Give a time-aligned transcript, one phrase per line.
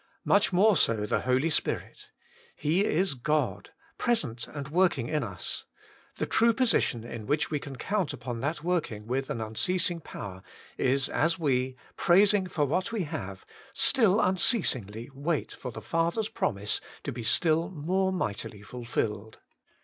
[0.01, 2.09] ^ Much more sc the Holy Spirit.
[2.55, 3.69] He is God,
[3.99, 5.65] present and working in us:
[6.17, 10.01] the true position in which we can count upon that working with an unceasing ^
[10.03, 10.59] See ncie on Law, TA« Power of the Spirit.
[10.73, 10.83] 138 WAITING ON GOD!
[10.83, 13.45] power is as we, praising for what we have,
[13.75, 19.37] still unceasingly wait for the Father's promise to bo still more mightily fulfilled.